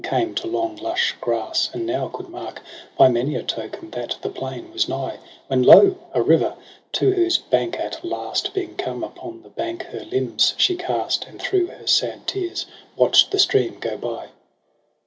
And 0.03 0.09
came 0.09 0.33
to 0.33 0.47
long 0.47 0.77
lush 0.77 1.15
grass• 1.21 1.67
and 1.75 1.85
now 1.85 2.09
coud 2.09 2.27
mark 2.27 2.63
By 2.97 3.07
many 3.07 3.35
a 3.35 3.43
token 3.43 3.91
that 3.91 4.17
the 4.23 4.31
plain 4.31 4.71
was 4.73 4.89
nigh. 4.89 5.19
When 5.45 5.61
lo! 5.61 5.95
a 6.11 6.23
river: 6.23 6.55
to 6.93 7.11
whose 7.13 7.37
brink 7.37 7.79
at 7.79 8.03
last 8.03 8.51
Being 8.55 8.77
come, 8.77 9.03
upon 9.03 9.43
the 9.43 9.49
bank 9.49 9.83
her 9.91 10.03
limbs 10.03 10.55
she 10.57 10.75
cast. 10.75 11.25
And 11.27 11.39
through 11.39 11.67
her 11.67 11.85
sad 11.85 12.25
tears 12.25 12.65
watch'd 12.95 13.29
the 13.31 13.37
stream 13.37 13.77
go 13.79 13.95
by. 13.95 14.29